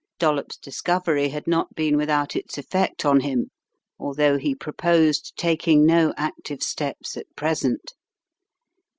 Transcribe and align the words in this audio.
Dollops' 0.17 0.57
discovery 0.57 1.29
had 1.29 1.45
not 1.45 1.75
been 1.75 1.95
without 1.95 2.35
its 2.35 2.57
effect 2.57 3.05
on 3.05 3.19
him, 3.19 3.51
although 3.99 4.39
he 4.39 4.55
proposed 4.55 5.33
taking 5.37 5.85
no 5.85 6.11
active 6.17 6.63
steps 6.63 7.15
at 7.15 7.27
present. 7.35 7.93